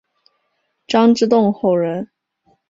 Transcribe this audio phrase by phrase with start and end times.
[0.87, 2.09] 张之洞后人。